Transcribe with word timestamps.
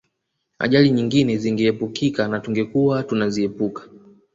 Ajali 0.59 0.91
nyingine 0.91 1.37
zingeepukika 1.37 2.27
na 2.27 2.39
tungekuwa 2.39 3.03
tunaziepuka 3.03 3.89